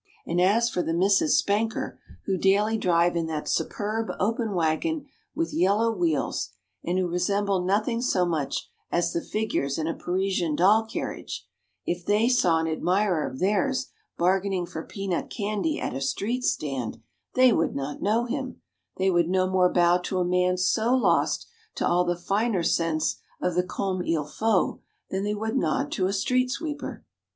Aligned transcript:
And 0.25 0.41
as 0.41 0.67
for 0.67 0.81
the 0.81 0.95
Misses 0.95 1.37
Spanker, 1.37 1.99
who 2.25 2.35
daily 2.35 2.75
drive 2.75 3.15
in 3.15 3.27
that 3.27 3.47
superb 3.47 4.09
open 4.19 4.55
wagon 4.55 5.05
with 5.35 5.53
yellow 5.53 5.91
wheels, 5.95 6.49
and 6.83 6.97
who 6.97 7.07
resemble 7.07 7.61
nothing 7.63 8.01
so 8.01 8.25
much 8.25 8.67
as 8.91 9.13
the 9.13 9.21
figures 9.21 9.77
in 9.77 9.85
a 9.85 9.93
Parisian 9.93 10.55
doll 10.55 10.87
carriage, 10.87 11.45
if 11.85 12.03
they 12.03 12.27
saw 12.27 12.57
an 12.57 12.67
admirer 12.67 13.29
of 13.29 13.37
theirs 13.37 13.89
bargaining 14.17 14.65
for 14.65 14.83
peanut 14.83 15.29
candy 15.29 15.79
at 15.79 15.93
a 15.93 16.01
street 16.01 16.43
stand 16.43 16.97
they 17.35 17.53
would 17.53 17.75
not 17.75 18.01
know 18.01 18.25
him 18.25 18.59
they 18.97 19.11
would 19.11 19.29
no 19.29 19.47
more 19.47 19.71
bow 19.71 19.99
to 19.99 20.17
a 20.17 20.25
man 20.25 20.57
so 20.57 20.95
lost 20.95 21.45
to 21.75 21.85
all 21.87 22.03
the 22.05 22.15
finer 22.17 22.63
sense 22.63 23.17
of 23.39 23.53
the 23.53 23.61
comme 23.61 24.01
il 24.01 24.25
faut 24.25 24.79
than 25.11 25.23
they 25.23 25.35
would 25.35 25.55
nod 25.55 25.91
to 25.91 26.07
a 26.07 26.11
street 26.11 26.49
sweeper. 26.49 27.05